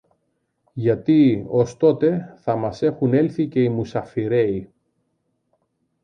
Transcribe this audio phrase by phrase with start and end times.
[0.73, 4.71] Γιατί, ως τότε, θα μας έχουν έλθει και οι μουσαφιρέοι